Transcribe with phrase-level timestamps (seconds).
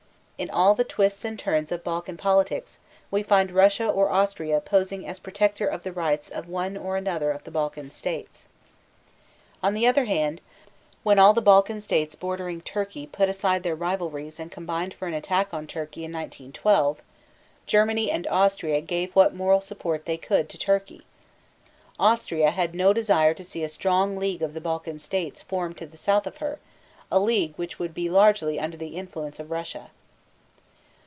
[0.41, 2.79] In all the twists and turns of Balkan politics
[3.11, 7.29] we find Russia or Austria posing as protector of the rights of one or another
[7.29, 8.47] of the Balkan states.
[9.61, 10.41] On the other hand,
[11.03, 15.13] when all the Balkan states bordering Turkey put aside their rivalries and combined for an
[15.13, 17.03] attack on Turkey in 1912,
[17.67, 21.05] Germany and Austria gave what moral support they could to Turkey.
[21.99, 25.85] Austria had no desire to see a strong league of the Balkan states formed to
[25.85, 26.57] the south of her,
[27.11, 29.91] a league which would be largely under the influence of Russia.